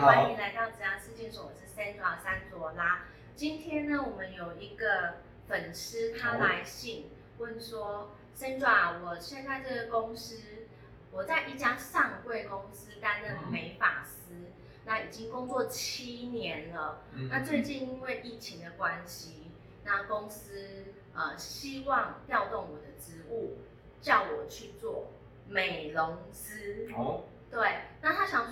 [0.00, 3.04] 好欢迎来到职涯事件所，我是 Sandra 三卓拉。
[3.34, 5.14] 今天呢，我们有一个
[5.48, 10.66] 粉丝他来信问说，Sandra，我现在这个公司，
[11.10, 14.52] 我在一家上柜公司担任美发师，
[14.84, 17.02] 那已经工作七年了。
[17.14, 19.50] 嗯那最近因为疫情的关系，
[19.82, 23.56] 那公司呃希望调动我的职务，
[24.02, 25.10] 叫我去做
[25.48, 26.90] 美容师。
[26.94, 28.45] 哦，对，那他想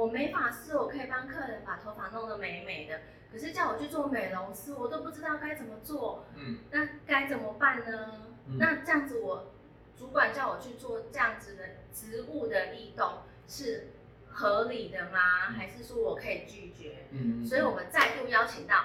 [0.00, 3.00] 我美发师，我可以帮客人把头发弄得美美的，
[3.30, 8.12] 可是叫我去做美容师，我都不知道该怎么做，嗯那该怎么办呢？
[8.46, 9.52] 嗯那这样子我
[9.98, 13.88] 主管叫我去做这样子的职务的异动是
[14.30, 15.48] 合理的吗？
[15.50, 17.04] 嗯还是说我可以拒绝？
[17.10, 18.76] 嗯，所以我们再度邀请到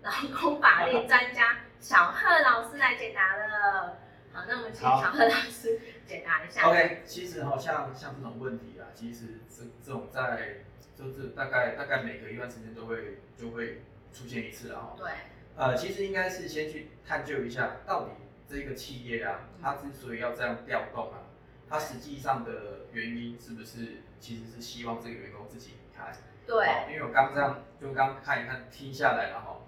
[0.00, 3.98] 劳工法律专家小贺老师来解答了。
[4.32, 6.68] 好，那我们请小贺老师解答一下。
[6.68, 10.64] OK，其实好像像这种问题啊，其实这这种在
[10.96, 14.80] 就是大概大概每隔一段时间都会就会出现一次啊。
[14.80, 15.10] 哈对，
[15.56, 18.12] 呃，其实应该是先去探究一下，到底
[18.48, 21.26] 这个企业啊，它之所以要这样调动啊，
[21.68, 26.12] 它实际上的原因是不是其实是希望这个员工自己离开？
[26.46, 29.58] 对，哦因为我刚这样就刚看一看听下来了哈，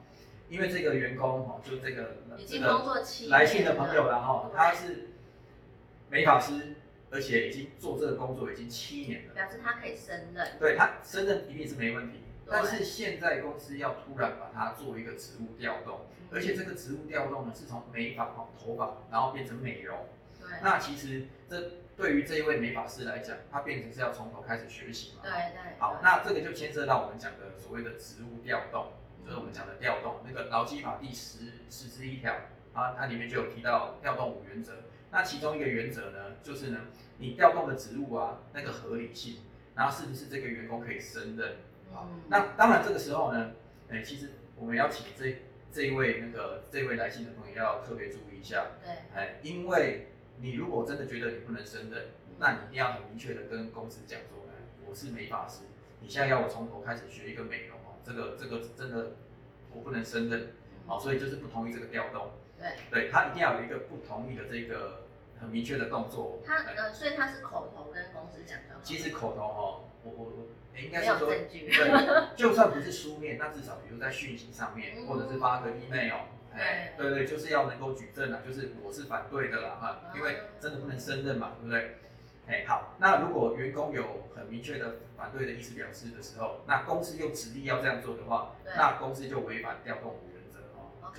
[0.48, 5.07] 因为这个员工哈，就这个已经这个工作七来信的朋友了哈，对他是
[6.10, 6.74] 美发师，
[7.10, 10.58] 而且已经做这个工作已经七年了，表示他可以胜任。
[10.58, 12.20] 对他胜任一定是没问题。
[12.50, 20.06] 但是现在公司要突然把它做一个职务调动，而且这个职务调动呢是从美发哦头发，然后变成美容。
[20.40, 25.20] 对那其实这对于这一位美发师来讲，他变成是要从头开始学习嘛。
[25.24, 25.78] 对对。
[25.78, 28.92] 好，那这个就牵涉到我们讲的所谓的职务调动，
[29.26, 30.20] 就是我们讲的调动。
[30.26, 32.32] 那个劳基法第十十之一条
[32.72, 34.72] 啊，它里面就有提到调动五原则。
[35.10, 36.78] 那其中一个原则呢，就是呢，
[37.18, 39.38] 你调动的职务啊，那个合理性，
[39.74, 41.56] 然后是不是这个员工可以胜任？
[41.92, 43.52] 好嗯，那当然这个时候呢，
[43.88, 45.38] 哎，其实我们要请这
[45.72, 48.92] 这一位那个这位来信的朋友要特别注意一下，对。
[49.14, 50.08] 哎，因为
[50.40, 52.08] 你如果真的觉得你不能胜任，
[52.38, 55.64] 那你一定要很明确的跟公司讲说，哎，我是美发师，
[56.00, 59.12] 你现在要我从头开始学一个美容哦，这个这个真的
[59.72, 60.48] 我不能胜任，
[60.86, 65.02] 好，所以就是不同意这个调动，对，对他一定要有一个不同意的这个
[65.40, 66.40] 很明确的动作。
[66.46, 68.76] 哎他呃，所以他是口头跟公司讲的。
[68.82, 71.48] 其实口头哦，我我我哎应该是说，对，
[72.36, 76.14] 就算不是书面，那至少比如在讯息上面，嗯或者是发个 email，
[76.54, 81.96] 哎，对对，就是要能够举证啊，就是我是反对的啦哈，因为真的不能胜任嘛，对不对？
[82.48, 90.16] 哎，好，那如果员工有很明确的反对的意思表示的时候，那公司又执意要这样做的话，那公司就违反调动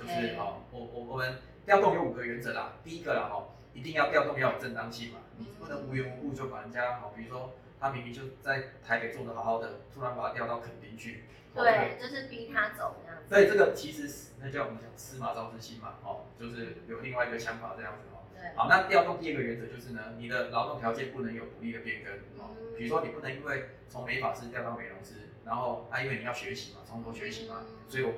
[0.00, 11.24] 就是哦，我我我们调动有五个原则啦，第一个啦哈，一定要调动要有正当性嘛，你不能无缘无故就把人家好，比如说他明明就在台北做的好好的，突然把他调到垦丁去，
[11.54, 13.28] 对，就是逼他走这样子。
[13.28, 18.24] 所以这个其实是那叫我们讲司马昭之心嘛，哦，就是有另外一个想法这样子哦。
[18.34, 22.78] 对，好，那调动第二个原则就是呢，你的劳动条件不能有不利的变更哦嗯。
[22.78, 28.12] 比如说你不能因为从美发师调到美容师，然后啊因为你要学习嘛，从头学习嘛，嗯所以我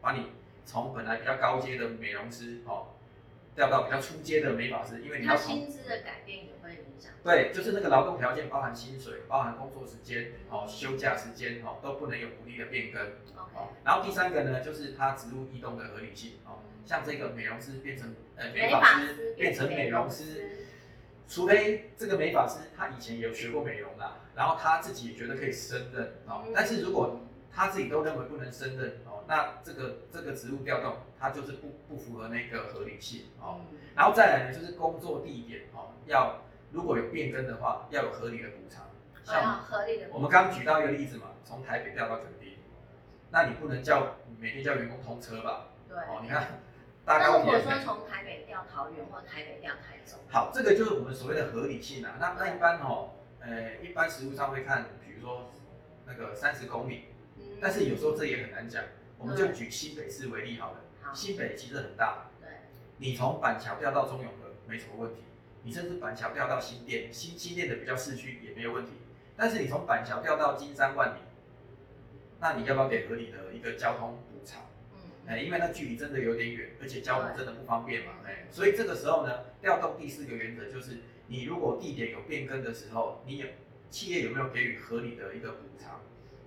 [0.00, 0.26] 把你
[0.64, 2.88] 从本来比较高阶的美容师哦，
[3.54, 7.12] 调到比较初阶的美发师，因为你要从薪资的改变也会影响。
[7.22, 13.00] 对，就是那个劳动条件包含薪水、包含工作时间、哦休假时间哦都不能有不利的变更。
[13.02, 20.66] OK，哦，然后第三个呢，就是它植入异动的合理性哦，像这个美容师变成呃美发师变成美容师，
[21.28, 26.42] 除非这个美发师他以前也有学过美容啦，然后他自己也觉得可以胜任哦。
[26.46, 27.20] 嗯，但是如果
[27.54, 36.42] 他自己都认为不能胜任哦，那这个这个职务调动它就是不不符合那个合理性哦，嗯然后再来呢就是工作地点哦，要
[36.72, 38.84] 如果有变更的话，要有合理的补偿，
[39.22, 40.08] 像合理的。
[40.12, 42.58] 我们刚举到一个例子嘛，从台北调到垦丁，
[43.30, 45.68] 那你不能叫每天叫员工通车吧？
[45.88, 45.96] 对。
[45.96, 46.60] 哦，你看
[47.04, 52.16] 搭那高铁如果说从台北调桃园或台北调台中，好，这个就是我们所谓的合理性啊。
[52.18, 55.52] 那那一般哦，呃，一般实务上会看，比如说
[56.06, 57.04] 那个三十公里，
[57.38, 58.82] 嗯但是有时候这也很难讲。
[59.16, 62.48] 我们就举新北市为例好了，好，新北其实很大，对，
[62.98, 65.20] 你从板桥调到中永和没什么问题，
[65.62, 68.90] 你甚至板桥调到新店，新新店的比较市区也没有问题。
[69.34, 71.20] 但是你从板桥调到金山万里，
[72.38, 74.60] 那你要不要给合理的一个交通补偿？
[74.92, 80.98] 嗯，哎，因为那距离真的有点远，而且交通真的不方便嘛，哎，所以这个时候呢，调动第四个原则就是，
[81.28, 83.46] 你如果地点有变更的时候，你有
[83.88, 86.02] 企业有没有给予合理的一个补偿？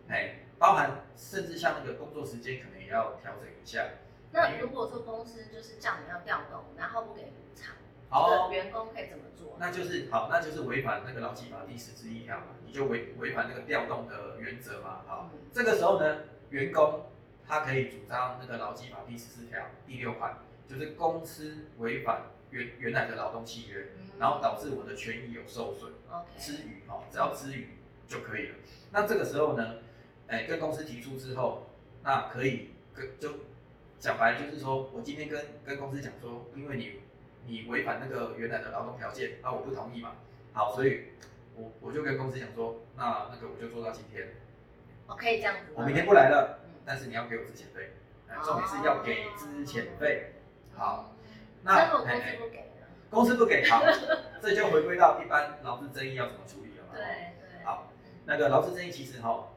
[0.09, 3.86] 哎，包含甚至像那个工作时间可能也要调整一下。
[4.31, 7.75] 那如果说公司就是叫你要调动，然后不给补偿，
[8.09, 9.56] 好这个员工可以怎么做？
[9.59, 16.19] 那就是好，那就是违反那个劳基法第十之一条嘛，你就违违反那个调动的原则嘛，好，嗯这个时候呢，
[16.50, 17.06] 员工
[17.48, 20.38] 他可以主张那个劳基法第十四条第六款，
[20.68, 25.92] 就是公司违反原原来的劳动契约，嗯然后导致我的权益有受损。
[26.12, 27.69] OK，之余哦，只要之余
[28.07, 28.56] 就可以了。
[28.92, 29.75] 那这个时候呢，
[30.27, 31.68] 哎，跟公司提出之后，
[32.03, 33.29] 那可以跟就
[34.00, 37.00] 讲白了就是说，我今天跟跟公司讲说，因为你
[37.45, 40.12] 你违反那个原来的劳动条件，那我不同意嘛。
[40.53, 41.06] 好，所以
[41.56, 44.27] 我我就跟公司讲说，那那个我就做到今天，
[45.07, 45.71] 我可以这样子。
[45.74, 47.91] 我明天不来了，嗯但是你要给我之前费，
[48.27, 50.33] 哎重点是要给之前费。
[50.75, 51.13] 好，
[51.63, 52.85] 那公哎司不给呢？
[53.09, 53.81] 公司不给，好，
[54.41, 56.89] 这就回归到一般劳资争议要怎么处理了嘛。
[56.94, 57.65] 对对。
[57.65, 59.50] 好嗯，那个劳资争议其实哈、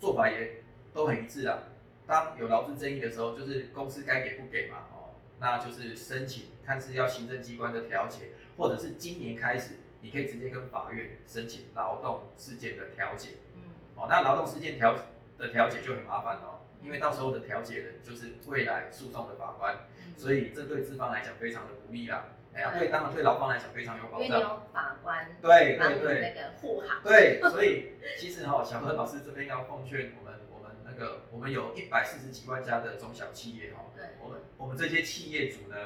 [0.00, 0.62] 做法也
[0.92, 1.58] 都很一致啊。
[2.06, 13.30] 当有劳资争议的时候，就是公司该给不给嘛，哦，那就是申请看是要行政机关的调解，或者是今年开始，你可以直接跟法院申请劳动事件的调解。
[13.54, 13.62] 嗯
[13.96, 14.96] 哦，那劳动事件调
[15.36, 19.74] 的调解就很麻烦哦，因为到时候的调解人就是未来诉讼的法官，
[20.06, 22.26] 嗯所以这对资方来讲非常的不利啦。
[22.56, 24.26] 哎呀，对对，当然对劳方来讲非常有保障。
[24.26, 26.34] 因为你有法官对对对。
[26.34, 27.02] 那个护航。
[27.04, 35.76] 对，所以其实哈、小何老师这边要奉劝我们，我们那个我们有一百四十几万家的中小企业哈、对我们我们这些企业主呢，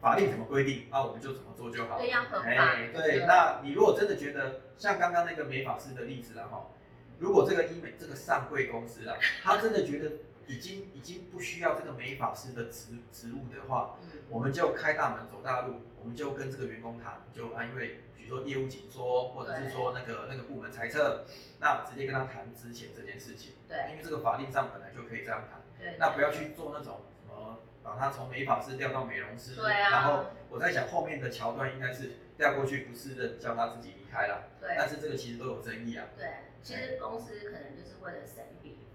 [0.00, 2.00] 法令怎么规定啊，我们就怎么做就好了。
[2.00, 6.70] 对要合法哎，对，那你如果真的觉得像刚刚那个美法师的例子啦哈，
[7.18, 10.12] 如果这个医美这个上柜公司啊，他真的觉得
[10.48, 14.08] 已经已经不需要这个美发师的职职务的话，嗯。
[14.30, 21.24] 我们就开大门走大路，我们就跟这个员工谈，就啊，因为比如说业务紧缩，或者是说那个那个部门裁撤，
[21.60, 23.76] 那直接跟他谈之前这件事情，对。
[23.92, 25.96] 因为这个法令上本来就可以这样谈，对。
[25.98, 29.90] 那不要去做那种什么把他从美发师调到美容师，对啊。
[29.90, 34.74] 然后我在想后面的桥段应该是调过去不是的叫他自己离开了，对。
[34.78, 36.26] 但是这个其实都有争议啊，对，
[36.62, 38.74] 其实公司可能就是为了省一笔。
[38.74, 38.87] 支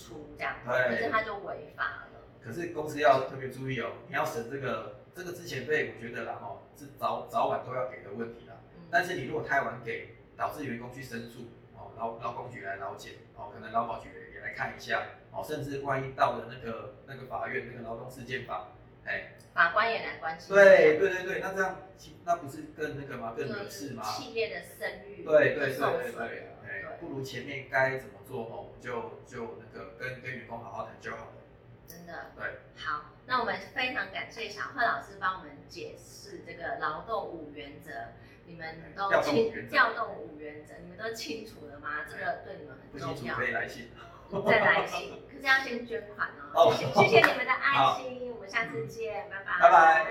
[0.00, 2.20] 出这样，对可是他就违法了。
[2.42, 8.54] 可是公司要特别注意哦，你要省这个这个之前费，我觉得啦哦，是早早晚都要给的问题啦。
[8.74, 11.42] 嗯但是你如果太晚给，导致员工去申诉，
[11.76, 18.72] 哦，劳劳工局来劳检，哦，可能劳保局也来看一下，哦，甚至万一到了那个那个法院那个劳动事件法，
[19.04, 20.54] 哎，法官也来关心。
[20.54, 23.34] 对对对对，那这样其那不是更那个吗？
[23.36, 24.02] 更惹事吗？
[24.02, 31.32] 企业的声誉对对对对对，哎，对，不如前面该怎么做哦，我们就就那个跟跟员工好好谈就好了。
[31.86, 32.30] 真的。
[32.36, 32.44] 对，
[32.76, 37.90] 好，那我们非常感谢小贺老师帮我们解释这个劳动五原则，
[38.46, 42.04] 你们都调动五清原则调动五原则，你们都清楚了吗？
[42.08, 43.44] 这个对你们很重要清楚可。
[43.44, 43.90] 以来信。
[44.46, 46.70] 再来信，可是要先捐款哦。
[46.70, 49.58] 哦谢谢你们的爱心，下次见，拜拜。
[49.60, 50.10] 拜拜。